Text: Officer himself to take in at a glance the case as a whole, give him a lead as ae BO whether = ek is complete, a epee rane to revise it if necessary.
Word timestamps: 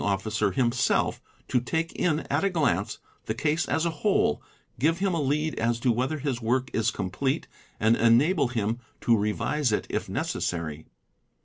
Officer 0.03 0.49
himself 0.49 1.21
to 1.47 1.59
take 1.61 1.91
in 1.93 2.21
at 2.21 2.43
a 2.43 2.49
glance 2.49 2.97
the 3.27 3.35
case 3.35 3.67
as 3.69 3.85
a 3.85 3.91
whole, 4.01 4.41
give 4.79 4.97
him 4.97 5.13
a 5.13 5.21
lead 5.21 5.53
as 5.59 5.77
ae 5.77 5.81
BO 5.83 5.91
whether 5.91 6.21
= 6.23 6.25
ek 6.27 6.71
is 6.73 6.89
complete, 6.89 7.47
a 7.79 7.91
epee 7.91 8.55
rane 8.55 8.79
to 8.99 9.15
revise 9.15 9.71
it 9.71 9.85
if 9.91 10.09
necessary. 10.09 10.87